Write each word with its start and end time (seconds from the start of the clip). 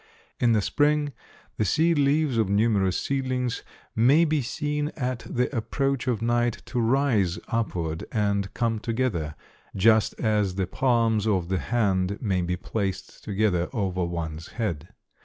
In 0.39 0.53
the 0.53 0.63
spring 0.63 1.13
the 1.57 1.63
seed 1.63 1.99
leaves 1.99 2.39
of 2.39 2.49
numerous 2.49 2.99
seedlings 2.99 3.61
may 3.95 4.25
be 4.25 4.41
seen 4.41 4.87
at 4.97 5.19
the 5.29 5.55
approach 5.55 6.07
of 6.07 6.23
night 6.23 6.63
to 6.65 6.79
rise 6.79 7.37
upward 7.49 8.05
and 8.11 8.51
come 8.55 8.79
together, 8.79 9.35
just 9.75 10.19
as 10.19 10.55
the 10.55 10.65
palms 10.65 11.27
of 11.27 11.49
the 11.49 11.59
hand 11.59 12.17
may 12.19 12.41
be 12.41 12.57
placed 12.57 13.23
together 13.23 13.69
over 13.73 14.03
one's 14.03 14.53
head. 14.53 14.87